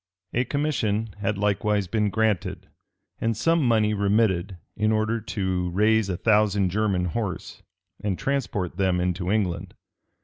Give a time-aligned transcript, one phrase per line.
[0.33, 2.67] A commission had likewise been granted,
[3.19, 7.61] and some money remitted, in order to raise a thousand German horse,
[8.03, 9.75] and transport them into England.